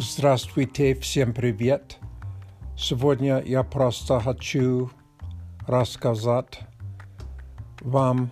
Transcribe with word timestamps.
Здравствуйте, 0.00 0.94
всем 0.94 1.34
привет! 1.34 1.98
Сегодня 2.76 3.42
я 3.44 3.64
просто 3.64 4.20
хочу 4.20 4.92
рассказать 5.66 6.60
вам 7.80 8.30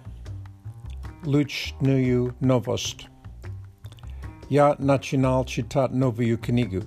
лучшую 1.25 2.37
новость. 2.39 3.09
Я 4.49 4.77
начинал 4.79 5.45
читать 5.45 5.91
новую 5.91 6.39
книгу. 6.39 6.83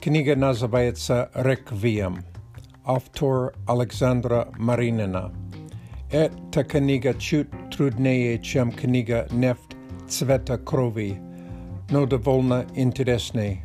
Книга 0.00 0.34
называется 0.34 1.30
«Реквием». 1.32 2.24
Автор 2.84 3.54
Александра 3.68 4.48
Маринина. 4.58 5.32
Эта 6.10 6.64
книга 6.64 7.14
чуть 7.14 7.48
труднее, 7.70 8.42
чем 8.42 8.72
книга 8.72 9.28
«Нефть 9.30 9.76
цвета 10.08 10.58
крови», 10.58 11.20
но 11.88 12.04
довольно 12.06 12.66
интересная. 12.74 13.64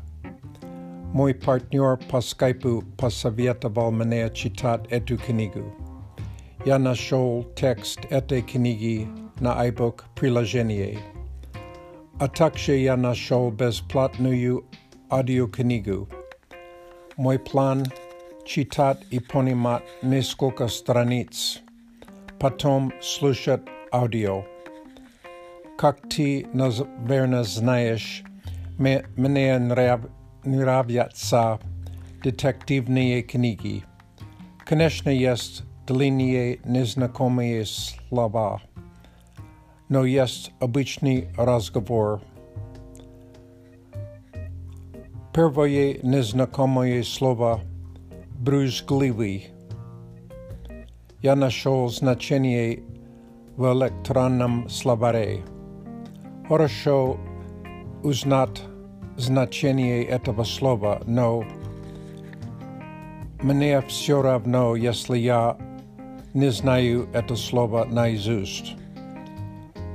Můj 1.18 1.34
partner 1.34 1.98
po 2.12 2.22
Skypeu 2.22 2.82
posavetoval 2.96 3.92
mne 3.92 4.30
čítat 4.30 4.88
etu 4.94 5.18
knihu. 5.18 5.72
Já 6.66 6.78
našel 6.78 7.44
text 7.54 8.00
ete 8.12 8.42
knihy 8.42 9.08
na 9.42 9.64
iBook 9.64 10.06
přiložení. 10.14 11.00
A 12.20 12.28
takže 12.28 12.78
já 12.80 12.96
našel 12.96 13.52
bezplatnou 13.52 14.62
audioknihu. 15.12 16.08
Můj 17.18 17.38
plán 17.38 17.84
čítat 18.44 18.98
i 19.10 19.20
ponímat 19.20 19.84
několik 20.04 20.62
stranic, 20.70 21.64
potom 22.38 22.90
slyšet 23.02 23.62
audio. 23.92 24.44
Как 25.78 26.00
ты, 26.08 26.46
наверное, 26.54 27.44
знаешь, 27.44 28.24
мне 28.80 29.60
нрав 29.60 30.02
Nirabiatsa, 30.48 31.60
detektivnije 32.24 33.22
knjigi. 33.28 33.82
Konečně 34.70 35.12
jest 35.14 35.64
dlinije 35.88 36.58
neznakomije 36.66 37.66
slova, 37.66 38.60
no 39.90 40.04
jest 40.06 40.52
obični 40.60 41.28
rozgovor. 41.38 42.20
Prvoje 45.32 46.00
neznakomije 46.04 47.04
slova 47.04 47.60
bružglivi. 48.40 49.42
Já 51.24 51.36
našol 51.36 51.90
značení 51.92 52.78
v 53.58 53.64
elektronnom 53.66 54.64
slavare. 54.70 55.38
Horošo 56.48 57.18
uznat 58.04 58.77
значение 59.18 60.04
этого 60.06 60.44
слова, 60.44 61.02
но 61.06 61.44
мне 63.42 63.82
все 63.82 64.22
равно, 64.22 64.76
если 64.76 65.18
я 65.18 65.58
не 66.34 66.52
знаю 66.52 67.10
это 67.14 67.36
слово 67.36 67.86
наизусть. 67.86 68.76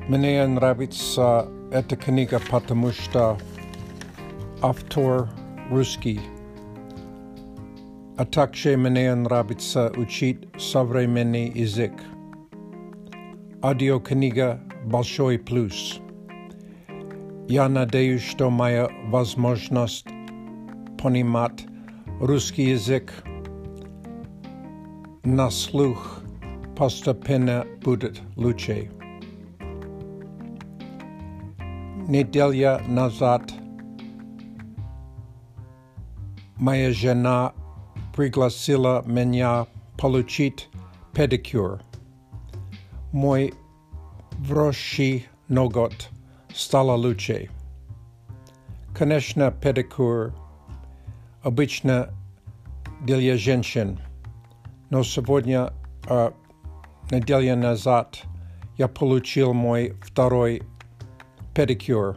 Мне 0.09 0.47
нравится 0.47 1.49
эта 1.71 1.97
книга, 1.97 2.41
потому 2.51 2.91
что 2.91 3.39
автор 4.61 5.29
русский. 5.71 6.21
А 8.19 8.25
также 8.25 8.77
мне 8.77 9.15
нравится 9.15 9.93
учить 9.97 10.49
современный 10.59 11.49
язык. 11.49 11.93
Аудиокнига 13.63 14.61
«Большой 14.85 15.39
плюс». 15.39 16.01
Já 17.53 17.69
nadeju, 17.69 18.19
že 18.19 18.37
mají 18.49 18.79
možnost 19.37 20.07
ponímat 21.03 21.53
ruský 22.21 22.71
jazyk 22.71 23.13
na 25.25 25.51
sluch 25.51 26.25
postupně 26.75 27.63
bude 27.85 28.11
lepší. 28.37 28.89
Nedělia 32.09 32.79
nazad 32.89 33.43
moje 36.59 36.93
žena 36.95 37.53
přiglasila 38.11 39.03
mě 39.07 39.45
polučit 39.97 40.63
pedicure. 41.13 41.79
Můj 43.13 43.53
vroší 44.39 45.23
nogot. 45.49 46.13
стало 46.57 46.97
лучше. 46.97 47.49
Конечно, 48.99 49.51
педикюр 49.51 50.35
обычно 51.43 52.11
для 53.01 53.37
женщин, 53.37 53.99
но 54.91 55.03
сегодня, 55.03 55.73
а, 56.09 56.33
неделю 57.11 57.57
назад, 57.57 58.19
я 58.79 58.89
получил 58.89 59.55
мой 59.55 59.95
второй 60.03 60.63
педикюр. 61.55 62.17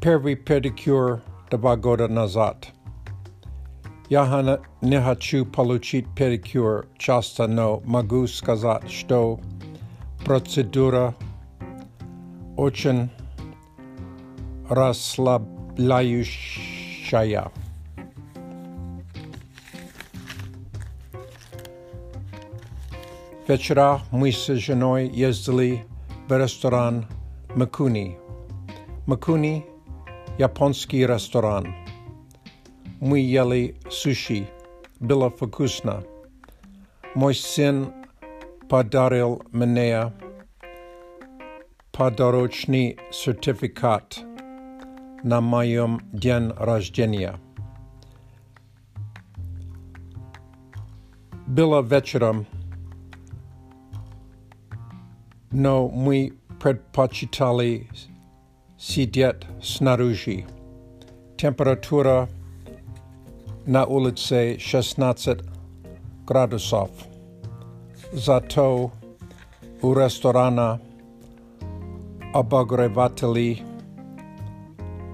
Первый 0.00 0.34
педикюр 0.34 1.22
два 1.50 1.76
года 1.76 2.08
назад. 2.08 2.66
Я 4.08 4.58
не 4.82 5.00
хочу 5.00 5.46
получить 5.46 6.06
педикюр 6.14 6.86
часто, 6.98 7.46
но 7.46 7.80
могу 7.84 8.26
сказать, 8.26 8.90
что 8.90 9.40
процедура 10.24 11.14
очень 12.56 13.10
расслабляющая. 14.68 17.50
Вечера 23.48 24.00
мы 24.10 24.32
с 24.32 24.46
женой 24.56 25.08
ездили 25.08 25.84
в 26.28 26.32
ресторан 26.38 27.06
Макуни. 27.54 28.18
Макуни– 29.06 29.64
японский 30.38 31.06
ресторан. 31.06 31.72
Мы 33.00 33.18
ели 33.20 33.76
суши. 33.90 34.48
Было 35.00 35.28
вкусно. 35.30 36.04
Мой 37.16 37.34
сын 37.34 37.92
подарил 38.68 39.42
мне 39.50 40.12
podoročný 41.92 42.96
certifikát 43.12 44.14
na 45.24 45.40
mojom 45.40 45.98
den 46.12 46.52
rождения. 46.56 47.38
Bylo 51.46 51.82
večerem, 51.82 52.44
no 55.52 55.88
my 55.94 56.30
предпочитали 56.58 57.88
сидеть 58.78 59.46
снаружи. 59.62 60.46
Температура 61.36 62.28
на 63.66 63.84
улице 63.86 64.56
16 64.58 65.38
градусов. 66.26 66.88
Зато 68.12 68.90
у 69.82 69.94
ресторана 69.96 70.78
обогреватели, 72.32 73.60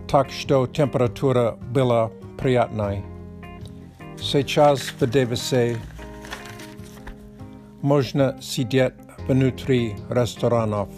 так 0.09 0.31
что 0.31 0.67
температура 0.67 1.59
была 1.73 2.11
приятной. 2.39 3.03
Сейчас 4.19 4.81
в 4.81 5.07
Девисе 5.11 5.77
можно 7.83 8.37
сидеть 8.41 8.95
внутри 9.29 9.95
ресторанов, 10.09 10.89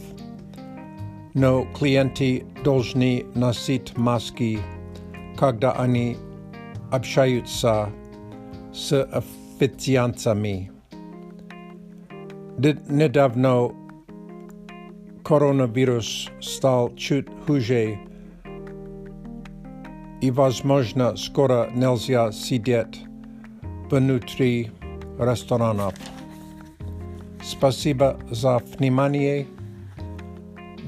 но 1.35 1.65
клиенты 1.75 2.45
должны 2.65 3.25
носить 3.35 3.97
маски, 3.97 4.59
когда 5.37 5.73
они 5.73 6.17
общаются 6.93 7.91
с 8.73 9.03
официантами. 9.03 10.71
Недавно 12.89 13.73
Koronavirus 15.31 16.29
stal 16.41 16.89
čut 16.97 17.25
hůře 17.49 17.85
i 20.21 20.33
možná 20.65 21.17
skoro 21.17 21.67
nelze 21.75 22.13
sedět 22.31 22.89
vnitř 23.93 24.41
restaurana. 25.19 25.91
Спасибо 27.43 28.17
за 28.31 28.59
внимание. 28.79 29.47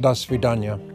До 0.00 0.14
свидания. 0.14 0.91